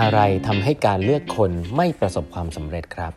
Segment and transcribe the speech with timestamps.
[0.00, 3.12] อะไรทำให้การเลือกคนไม่ประสบความสำเร็จครับ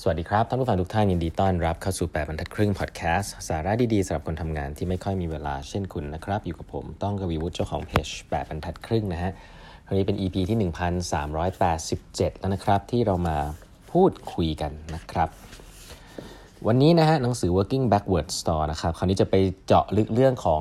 [0.00, 9.32] สวัสดีครับ ท่านผู้ฟังทุกท่านยินดีต้อนรับเข้าสู่ 8บรรทัดครึ่งพอดแคสต์สาระดีๆสำหรับคนทำงานที่ไม่ค่อยมีเวลาเช่นคุณนะครับ อยู่กับผมต้องกวีวุฒิเจ้าของเพจ8บรรทัดครึ่งนะฮะ
[9.86, 13.36] วันนี้เป็น EP ที่ 1387 แล้วนะครับ ที่เรามา
[13.92, 15.28] พูดคุยกันนะครับ
[16.66, 19.34] วันนี้นะฮะหนังสือ working backwards store นะครับ คราวนี้จะไป
[19.66, 20.60] เจาะลึกเรื่องของ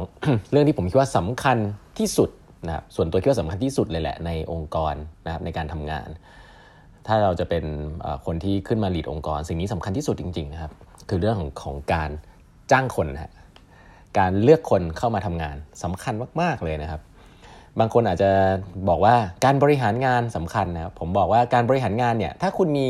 [0.51, 1.57] เรื่องที่ผมคิดว่าสำคัญ
[1.99, 2.29] ที่สุด
[2.67, 6.09] นะครับส่วนตัวคิดว่าสำคัญที่สุดเลยแหละในองค์กรนะครับในการทำงาน
[7.07, 7.63] ถ้าเราจะเป็น
[8.25, 10.71] คนที่ขึ้นมาหลีดองค์กร สิ่งนี้สำคัญที่สุดจริง ๆ นะครับ
[11.09, 12.09] คือเรื่องของของการ
[12.71, 13.31] จ้างคนฮะ
[14.19, 17.01] การเลือกคนเข้ามาทำงานสำคัญมาก ๆเลยนะครับ
[17.79, 18.31] บางคนอาจจะ
[18.89, 19.15] บอกว่า
[19.45, 22.89] การบริหารงานสำคัญนะครับผมบอกว่าการบริหารงานเนี่ยถ้าคุณมี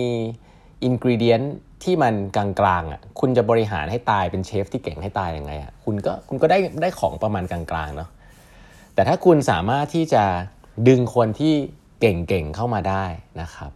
[0.84, 1.42] อินกิเดียน
[1.84, 8.10] ที่มันกลางๆอะคุณจะบริหารให้ตายเป็นเชฟที่เก่งให้ตายยังไงอะคุณก็คุณก็ได้ได้ของประมาณกลางๆเนาะ
[8.96, 10.24] แต่ถ้าคุณสามารถที่จะ
[10.88, 11.54] ดึงคนที่
[12.00, 13.06] เก่งๆเข้ามาได้
[13.42, 13.72] นะครับ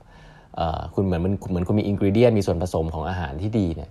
[0.93, 3.89] คุณเหมือนมันเหมือนคุณมี ingredient มีส่วนผสมของอาหารที่ดีเนี่ย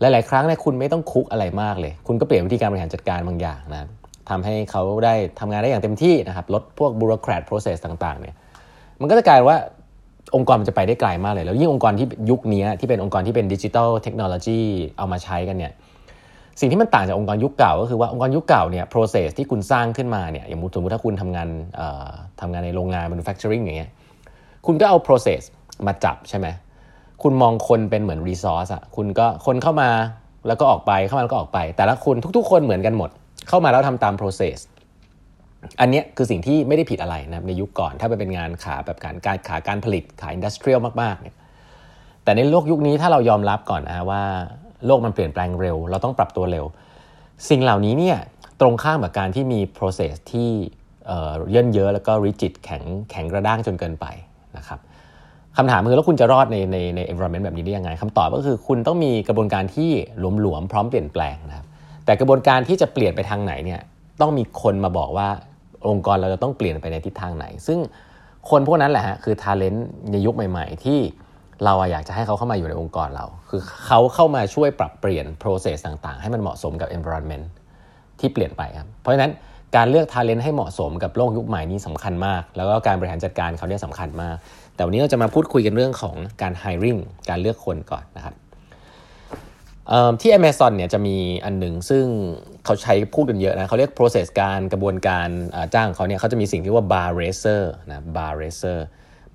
[0.00, 3.88] หลายๆครั้งเนี่ยคุณไม่ต้อง cook อะไรมากเลย คุณก็เปลี่ยนวิธีการบริหารจัดการบางอย่างนะ
[4.30, 8.34] ทำให้เขาได้ทำงานได้อย่างเต็มที่นะครับลดพวก bureaucrat process ต่างๆเนี่ย
[9.00, 9.58] มันก็จะกลายว่า
[10.36, 14.60] องค์กรมันจะไปได้ไกลมากเลย แล้วยิ่งองค์กรที่ยุคนี้ที่เป็นองค์กรที่เป็นดิจิทัลเทคโนโลยี
[14.98, 15.72] เอามาใช้กันเนี่ย
[16.60, 21.48] สิ่งที่มันต่างจากองค์กรยุคเก่า ก็คือว่าองค์กรยุคเก่าเนี่ย process ที่คุณสร้างขึ้นมาเนี่ยอย่างสมมติถ้าคุณทำงาน
[22.40, 23.90] ทำงานในโรงงาน manufacturing อย่างเงี้ย
[24.66, 25.42] คุณก็เอา process
[25.86, 26.46] มาจับใช่ไหม
[27.22, 29.90] คุณมองคนเป็นเหมือน resource อะคุณก็คนเข้ามา
[30.46, 33.10] แล้วก็ออกไปเข้ามาแล้วก็ออกไป แต่ละคนทุกๆ คนเหมือนกันหมด
[33.48, 34.58] เข้ามาแล้วทำตาม process
[35.80, 41.36] อันนี้คือสิ่งที่ไม่ได้ผิดอะไรนะในยุคก่อนถ้าไปเป็นงานขาแบบการการขาการผลิตขา industrial มากๆเนี่ย
[42.24, 44.22] แต่ในโลกยุคนี้ถ้าเรายอมรับก่อนนะว่า
[44.86, 46.64] โลกมันเปลี่ยนแปลงเร็ว เราต้องปรับตัวเร็ว
[47.48, 48.18] สิ่งเหล่านี้เนี่ย
[48.60, 50.50] ตรงข้ามกับการที่มี process ที่
[51.50, 54.06] เย่นเยอะแล้วก็ rigid แข็งแข็งกระด้างจนเกินไป
[54.56, 54.78] นะครับ
[55.56, 59.90] คำถามคือแล้วคุณจะรอดในในใน environment แบบนี้ได้ยังไงคำตอบก็คือคุณต้องมีกระบวนการที่
[60.40, 61.66] หลวมๆพร้อมเปลี่ยนแปลงนะครับ
[62.04, 63.80] แต่กระบวนการที่จะเปลี่ยนไปทางไหนเนี่ย
[64.20, 65.28] ต้องมีคนมาบอกว่า
[65.88, 67.78] องค์กรเราจะต้องเปลี่ยนไปในทิศทางไหน ซึ่ง
[68.50, 70.98] คนพวกนั้นแหละฮะคือ talent ในยุคใหม่ ๆ ที่
[71.64, 77.44] เราอยากจะให้เขาเข้ามาอยู่ในองค์กรเรา คือเขาเข้ามาช่วยปรับเปลี่ยน process ต่างๆ ให้มันเหมาะสมกับ environment
[78.20, 79.32] ที่เปลี่ยนไปครับ เพราะฉะนั้น
[79.76, 84.36] การเลือก talent ให้เหมาะสมกับโลกยุคใหม่นี้สำคัญมาก แล้วก็การบริหารจัดการเขาเนี่ยสำคัญมาก
[84.74, 88.34] แต่วันนี้เราจะมาพูดคุยกันเรื่องของการ hiring การเลือกคนก่อนนะครับ
[90.20, 92.04] ที่ Amazon เนี่ยจะมีอันหนึ่งซึ่ง
[92.64, 95.28] เขาใช้พูดกันเยอะนะเขาเรียก process การกระบวนการ
[95.74, 98.78] จ้างเขาเนี่ยเขาจะมีสิ่งที่ว่า bar raiser นะ bar raiser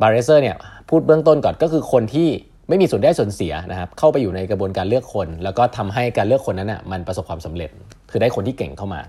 [0.01, 0.55] bar raiser เนี่ย
[0.89, 2.29] พูดเบื้องต้นก่อนก็คือคนที่
[2.69, 7.69] ไม่มีส่วนได้ส่วนเสียนะครับเข้าไปอยู่ในกระบวนการเลือกคน แล้วก็ทำให้การเลือกคนนั้นนะ่ะมันประสบความสำเร็จ
[8.11, 9.01] คือได้คนที่เก่งเข้ามา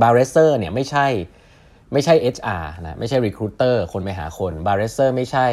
[0.00, 1.06] bar raiser เนี่ยไม่ใช่
[1.92, 5.46] ไม่ใช่ HR นะไม่ใช่ recruiter คนไปหาคน bar raiser ไม่ใช่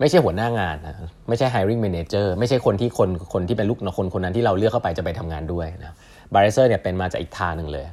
[0.00, 0.94] ไม่ใช่หัวหน้างานนะ
[1.28, 5.94] ไม่ใช่ hiring manager ไม่ใช่คนที่คนคนที่เป็นลูกนคนคนนั้นที่เราเลือกเข้าไปจะไปทำงานด้วยนะ
[6.34, 7.86] bar raiser เนี่ยเป็นมาจากอีกทางหนึ่งเลย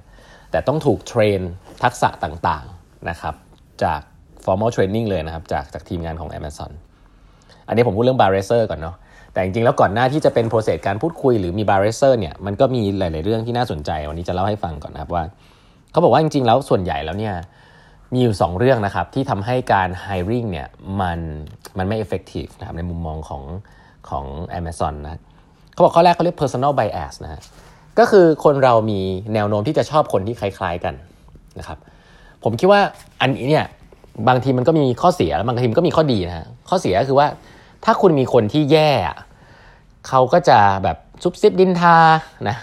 [0.52, 1.40] แต่ต้องถูก train
[1.84, 3.36] ทักษะต่างๆนะครับ
[3.84, 4.02] จาก
[4.46, 6.72] formal training เลยนะครับจากจากทีมงานของ Amazon
[7.68, 8.96] อันนี้ผมพูดเรื่อง bar raiser ก่อนเนาะ
[9.34, 15.24] แต่จริงๆแล้วก่อนหน้าที่จะเป็น process การพูดคุยหรือมี bar raiser เนี่ยมันก็มีหลาย ๆ เรื่องที่น่าสนใจ วันนี้จะเล่าให้ฟังก่อนนะครับว่า
[15.92, 17.36] เขาบอกว่าจริง ๆ แล้วส่วนใหญ่แล้วเนี่ย
[18.14, 20.68] มีอยู่ 2 เรื่องนะครับที่ทำให้การ hiring เนี่ย
[21.02, 21.20] มัน
[21.78, 23.44] มันไม่ effective นะครับในมุมมองของ
[24.10, 24.26] ของ
[24.60, 25.22] Amazon นะ
[25.74, 27.42] เขาบอกข้อแรกเขาเรียก personal bias นะฮะ
[28.00, 29.00] ก็คือคนเรามี
[29.34, 30.94] แนวโน้มที่จะชอบคนที่คล้าย ๆ กัน
[31.60, 31.78] นะครับ
[32.44, 32.82] ผมคิดว่า
[33.22, 33.66] อันนี้เนี่ย
[34.28, 37.28] บางทีมันก็มีข้อเสียแล้วบางทีมันก็มีข้อดีนะฮะข้อเสียก็คือว่า
[37.86, 38.92] ถ้าคุณมีคนที่แย่
[40.08, 41.98] เขาก็จะแบบซุบซิบนินทา
[42.50, 42.58] นะ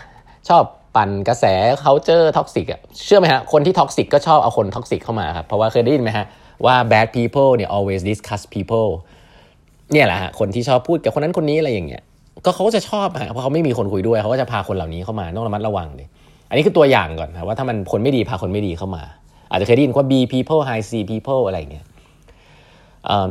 [0.49, 0.63] ชอบ
[0.97, 1.45] ปั่นกระแส
[1.83, 6.27] เขาเจอ toxic อะเชื่อไหมฮะคนที่ toxic ก็ชอบเอาคน toxic เข้ามาครับเพราะว่าเคยได้ยินไหมฮะ
[6.65, 8.91] ว่า bad people เนี่ย always discuss people
[9.93, 12.03] เนี่ยแหละฮะคนที่ชอบพูดกับคนนั้นคนนี้อะไรอย่างเงี้ย
[12.45, 16.09] ก็เขาก็จะชอบฮะเพราะเขาไม่มีคนคุยด้วยเขาก็จะพาคนเหล่านี้เข้ามาต้องระมัดระวังเลย
[16.49, 19.03] อันนี้คือตัวอย่างก่อนนะว่าถ้ามันคนไม่ดีพาคนไม่ดีเข้ามา
[19.51, 21.85] อาจจะเคยได้ยินว่า B people high C people อะไรอย่างเงี้ย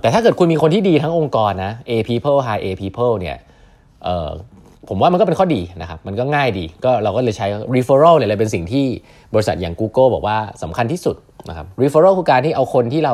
[0.02, 3.38] แต่ถ้าเกิดคุณมีคนที่ดีทั้งองค์กรนะ A people high A people เนี่ย
[4.90, 8.86] ผมว่ามันก็เป็นข้อดีนะครับ มันก็ง่ายดี ก็เราก็เลยใช้ referral เลยเลยเป็นสิ่งที่
[9.34, 11.16] บริษัทอย่าง Google บอกว่าสำคัญที่สุด
[11.50, 13.14] นะครับ referral คือการที่เอาคนที่เรา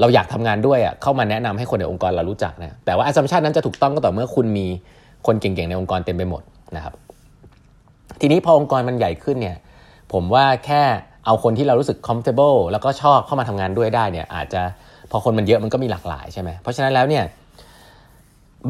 [0.00, 4.66] เราอยากทำงานด้วยอะเข้ามาแนะนำให้คนในองค์กรเรารู้จักนะแต่ว่า assumption นั้นจะถูกต้องก็ต่อเมื่อคุณมี
[5.26, 6.42] คนเก่งๆในองค์กรเต็มไปหมด
[6.76, 6.94] นะครับ
[8.20, 9.56] ทีนี้พอองค์กรมันใหญ่ขึ้นเนี่ย
[10.12, 10.82] ผมว่าแค่
[11.26, 14.62] เอาคนที่เรารู้สึก comfortable แล้วก็ชอบเข้ามาทำงานด้วยได้เนี่ยอาจจะ
[15.10, 17.24] พอคนมันเยอะมันก็มีหลากหลายใช่ไหมเพราะฉะนั้นแล้วเนี่ย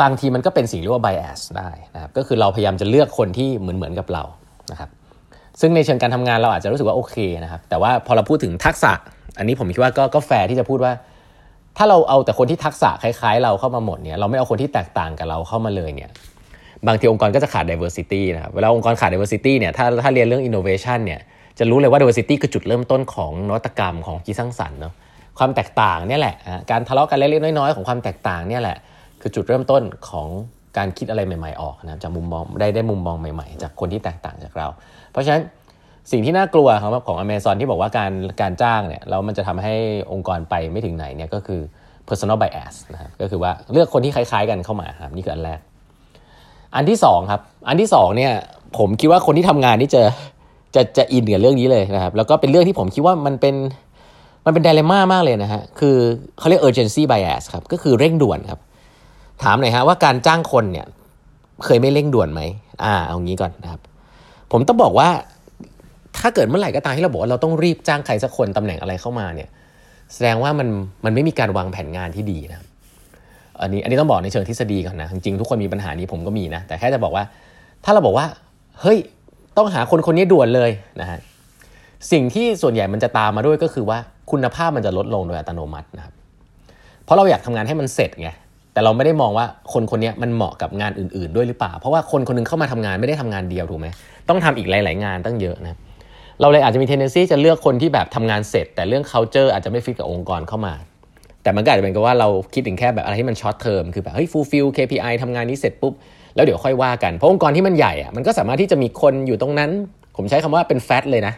[0.02, 4.24] บางทีมันก็เป็นสิ่งเรียกว่า bias ได้นะครับก็คือเราพยายามจะเลือกคนที่เหมือนเหมือนกับเรา
[4.72, 4.90] นะครับ
[5.60, 8.92] ซึ่งในเชิงการทำงานเราอาจจะรู้สึกว่าโอเคนะครับแต่ว่าพอเราพูดถึงทักษะ
[9.38, 10.92] อันนี้ผมคิดว่าก็ก็แฟร์ที่จะพูดว่า
[11.76, 16.10] ถ้าเราเอาแต่คนที่ทักษะคล้ายๆ เราเข้ามาหมดเนี่ยเราไม่เอาคนที่แตกต่างกับเราเข้ามาเลยเนี่ย
[16.86, 21.20] บางทีองค์กรก็จะขาด diversity นะครับเวลาองค์กรขาด diversity เนี่ยถ้าถ้าเรียนเรื่อง innovation เนี่ย
[21.58, 24.94] จะรู้เลยว่า diversity คือจุดเริ่มต้นของนวัตกรรมของคิดสร้างสรรค์เนาะ
[25.38, 26.34] ความแตกต่างเนี่ยแหละ
[26.70, 28.76] การทะเลาะกันเล็กๆน้อยๆของความแตกต่างเนี่ยแหละ
[29.20, 30.28] คือจุดเริ่มต้นของ
[30.76, 34.66] การคิดอะไรใหม่ ๆออกนะจากมุมมองได้ได้มุมมองใหม่ๆ จากคนที่แตกต่างจากเรา
[35.12, 35.42] เพราะฉะนั้น
[36.12, 39.74] สิ่งที่น่ากลัวของของ Amazon ที่บอกว่าการการจ้างเนี่ยแล้วมันจะทำให้
[40.12, 41.60] องค์กรไปไม่ถึงไหนเนี่ยก็คือ
[42.08, 45.60] personal bias นะครับก็คือว่าเลือกคนที่คล้ายๆกันเข้ามาครับนี่คืออันแรก
[46.74, 48.32] อันที่2ครับอันที่2เนี่ย
[48.78, 50.02] ผมคิดว่าคนที่ทำงานนี่จะ
[50.76, 53.55] จะจะอินกับเรื่องนี้เลยนะครับ แล้วก็เป็นเรื่องที่ผมคิดว่ามันเป็น
[54.44, 55.96] มันเป็นไดเลม่ามากเลยนะฮะ คือ
[56.38, 58.61] เขาเรียก urgency bias ครับ ก็คือเร่งด่วนครับ
[59.43, 60.87] ถามหน่อยฮะว่าการจ้างคนเนี่ย
[61.64, 62.40] เคยไม่เร่งด่วนไหม
[62.84, 63.81] อ่า เอางี้ก่อนนะครับ
[64.52, 65.08] ผมต้องบอกว่า
[66.19, 69.49] ถ้าเกิดเมื่อไหร่ก็ตามที่เราบอกว่าเราต้องรีบจ้างใครสักคนตำแหน่งอะไรเข้ามาเนี่ย
[70.14, 70.69] แสดงว่ามัน
[71.05, 72.61] มันไม่มีการวางแผนงานที่ดีนะ
[73.61, 77.25] อันนี้อันนี้ต้องบอกในเชิงทฤษฎีก่อนนะ จริงๆทุกคนมีปัญหานี้ผมก็มีนะ แต่แค่จะบอกว่า
[77.84, 78.26] ถ้าเราบอกว่า
[78.81, 78.99] เฮ้ย
[79.56, 80.70] ต้องหาคนคนนี้ด่วนเลย
[81.00, 81.18] นะฮะ
[82.12, 83.98] สิ่งที่ส่วนใหญ่มันจะตามมาด้วยก็คือว่า
[84.30, 86.14] คุณภาพมันจะลดลงโดยอัตโนมัตินะครับ
[87.04, 88.28] เพราะเราอยากทำงานให้มันเสร็จไง
[88.72, 93.86] แต่เราไม่ได้มองว่าคนคนนี้มันเหมาะกับงานอื่น ๆ ด้วยหรือเปล่า เพราะว่าคนคนนึงเข้ามาทำงานไม่ได้ทำงานเดียวถูกไหม
[94.28, 95.78] ต้องทำอีกหลาย ๆ งานตั้งเยอะนะ
[96.40, 100.74] เราเลยอาจจะมี tendency จะเลือกคนที่แบบทำงานเสร็จ แต่เรื่อง culture อาจจะไม่ฟิตกับองค์กรเข้ามา
[101.42, 105.94] แต่มันก็อาจจะเป็นกับว่าเราคิดถึงแค่แบบอะไรที่มัน short term คือแบบเฮ้ย fulfill KPI ทำงานนี้เสร็จปุ๊บ
[106.36, 109.70] แล้วเดี๋ยวค่อยว่ากัน เพราะองค์กรที่มันใหญ่อะมันก็สามารถที่จะมีคนอยู่ตรงนั้น
[110.16, 111.34] ผมใช้คำว่าเป็นแฟตเลยนะ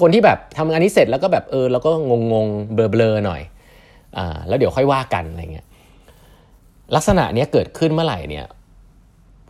[0.00, 3.42] คนที่แบบทำงานนี้เสร็จแล้วก็แบบเออแล้วก็งงงเบลอเบลอหน่อย
[4.18, 5.66] อ่าแล้วเดี๋ยวค่อยว่ากันอะไรเงี้ย
[6.94, 8.46] ลักษณะนี้เกิดขึ้นเมื่อไหร่เนี่ย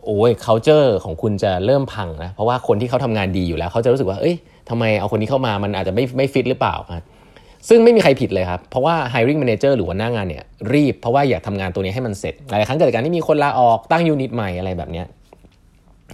[0.05, 4.35] โอ้ย culture ของคุณจะเริ่มพังนะ เพราะว่าคนที่เขาทำงานดีอยู่แล้ว เขาจะรู้สึกว่า เอ้ย
[4.69, 6.75] ทำไมเอาคนนี้เข้ามา มันอาจจะไม่ไม่ฟิตหรือเปล่า
[7.69, 10.43] ซึ่งไม่มีใครผิดเลยครับ เพราะว่า hiring manager หรือว่าหน้างานเนี่ย
[10.73, 15.03] รีบ เพราะว่าอยากทำงานตัวนี้ให้มันเสร็จ หลายครั้งเกิดการที่มีคนลาออกตั้งยูนิตใหม่อะไรแบบนี้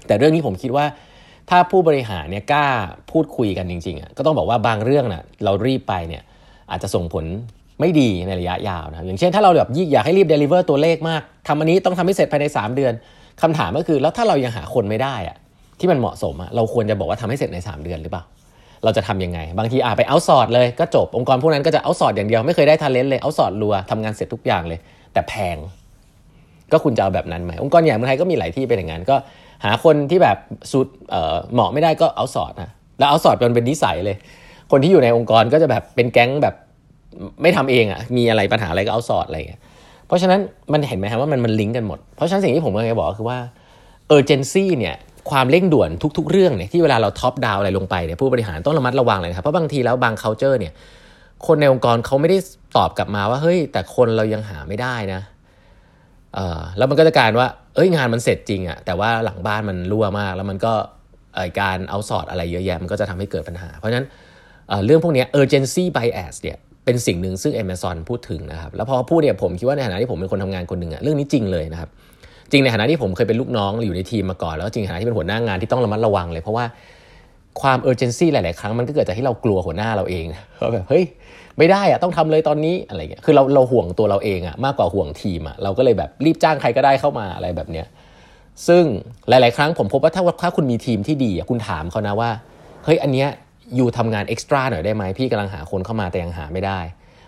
[0.08, 0.86] แต่เรื่องนี้ผมคิดว่า
[1.50, 2.68] ถ้าผู้บริหารเนี่ยกล้า
[3.12, 6.24] พูดคุยกันจริงๆอะก็ต้องบอกว่าบางเรื่องน่ะเรารีบไปเนี่ย
[6.72, 7.26] อาจจะส่งผล
[7.80, 12.94] ไม่ดีในระยะยาวนะอย่างเช่นถ้าเราแบบอยากให้รีบเดลิเวอร์ตัวเลขมากทำอันนี้ต้องทำให้เสร็จภายใน 3 เดือน
[13.42, 15.38] คำถามก็คือแล้วถ้าเรายังหาคนไม่ได้อะ
[15.80, 18.24] ที่มันเหมาะสมอะเราควรจะบอกว่าทำให้เสร็จใน 3 เดือนหรือเปล่า
[18.84, 24.80] เราจะทํำยังไง บางทีอาไปเอาสอดเลยก็จบองค์กรพวกนั้นก็จะเอาสอดอย่างเดียวไม่เคยได้ทาเลนต์เลยเอาสอดรัวทำงานเสร็จทุกอย่างเลย
[25.14, 25.58] แต่แพง
[26.72, 29.16] ก็คุณจะเอาแบบนั้นไหมองค์กรใหญ่เมืองไทยก็มีหลายที่เป็นอย่างนั้นก็
[29.66, 30.38] หาคนที่แบบ
[30.72, 30.88] สุด
[31.54, 32.70] เหมาะไม่ได้ก็เอาสอดนะ
[33.00, 34.16] แล้วเอาสอดเป็นเป็นนิสัยเลย
[34.72, 36.56] คนที่อยู่ในองค์กรก็จะแบบเป็นแก๊งแบบ
[37.42, 39.62] ไม่ทำเองอะ่ะมีอะไรปัญหาอะไรก็เอาสอดอะไรเงี้ย
[40.08, 40.40] เพราะฉะนั้น
[40.74, 43.40] มันเห็นไหมครับว่ามันมันลิงก์กันหมด เพราะฉะนั้นสิ่งที่ผมกำลังจะบอกคือว่า
[44.08, 44.96] เออเจนซี่เนี่ย
[45.30, 50.74] ความเร่งด่วนทุก ๆ เรื่องเนี่ยที่เวลาเราท็อปดาวอะไรลงไปเนี่ยผู้บริหารต้องระมัดระวังเลยครับเพราะบางทีแล้วบาง c u เจอร์เนี่ย
[51.48, 52.38] คนในองค์กรเขาไม่ได้
[52.78, 55.22] ตอบกลับมาว่าเฮ้ยแต่คนเรายังหาไม่ได้นะ
[56.36, 60.74] เออแล้วมันก็จะกายว่าเอ้ยงานมันเสร็จจริงอะแต่ว่าหลังบ้านมันรั่วมาก แล้วมันก็
[61.62, 64.06] การเอาสอดอะไรเยอะแยะมันก็จะทำให้เกิดปัญหา เพราะฉะนั้น
[64.86, 71.90] เรื่องพวกนี้ urgency bias เนี่ยเป็นสิ่งหนึ่งซึ่ง Amazon พูดถึงนะครับ แล้วพอพูดเนี่ยผมคิดว่าในฐานะที่ผมเป็นคนทำงานคนหนึ่งอะเรื่องนี้จริงเลยนะครับ
[72.54, 76.66] จริงในฐานะที่ผมเคยเป็นลูกน้องอยู่ในทีมมาก่อน แล้วจริงในฐานะที่เป็นหัวหน้างานที่ต้องระมัดระวังเลย เพราะว่า
[77.62, 80.26] ความ urgency หลาย ๆ ครั้งมันก็เกิดจากที่เรากลัวหัวหน้าเราเอง
[80.60, 81.04] เราแบบเฮ้ย
[81.58, 87.88] ไม่ได้อะต้องทำเลยตอนนี้อะไรเงี้ยคือเราเราห่วงตัวเราเองอะมากกว่าห่วงทีมอะเราก็เลยแบบรีบจ้างใครก็ได้เข้ามาอะไรแบบเนี้ย
[88.68, 88.84] ซึ่ง
[89.30, 92.30] หลาย ๆ ครั้งผมพบว่าถ้าถ้าคุณมีทีมที่ดีคุณถามเขานะว่า
[92.86, 93.28] เฮ้ยอันเนี้ย
[93.76, 96.80] อยู่ทำงานเอ็กซ์ตร้าหน่อยได้ไหมพี่กำลังหาคนเข้ามาแต่ยังหาไม่ได้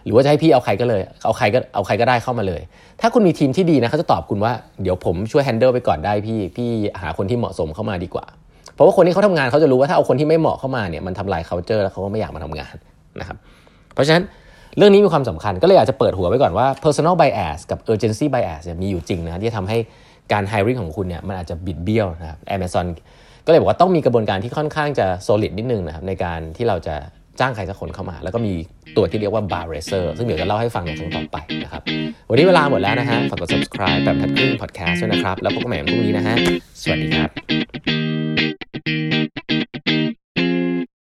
[0.06, 2.62] หรือว่าจะให้พี่เอาใครก็เลย เอาใครก็เอาใครก็ได้เข้ามาเลย
[3.02, 6.70] ถ้าคุณมีทีมที่ดีนะเขาจะตอบคุณว่าเดี๋ยวผมช่วยแฮนเดิลไปก่อนได้พี่พี่
[7.02, 8.26] หาคนที่เหมาะสมเข้ามาดีกว่า
[8.74, 12.76] เพราะว่าคนที่เขาทำงานเขาจะรู้ว่าถ้าเอาคนที่ไม่เหมาะเข้ามาเนี่ยมันทำลายเขาเจอแล้วเขาก็ไม่อยากมาทำงาน
[13.20, 13.38] นะครับ
[13.94, 14.24] เพราะฉะนั้น
[14.78, 19.78] เรื่องนี้มีความสำคัญก็เลยอยากจะเปิดหัวไว้ก่อนว่า personal bias กับ urgency bias มีอยู่จริงนะที่จะทำให้
[20.32, 22.86] การ hiring ของคุณเนี่ยมันอาจจะบิดเบี้ยวนะครับ Amazon
[23.46, 26.96] ก็เลยบอกว่าต้องมีกระบวนการที่ค่อนข้างจะ solid นิดนึงนะครับในการที่เราจะ
[27.40, 28.54] จ้างใครสักคนเข้ามา แล้วก็มี
[28.98, 31.82] ตัวที่เรียกว่า bar racer ซึ่งเดี๋ยวจะเล่าให้ฟังในครั้งต่อไปนะครับ
[32.30, 36.36] วันนี้เวลาหมดแล้วนะฮะ ฝากกด subscribe แบบทัดครึ่ง podcast ด้วยนะครับ แล้วพบกันใหม่พรุ่งนี้นะฮะ
[36.82, 37.30] สวัสดีครับ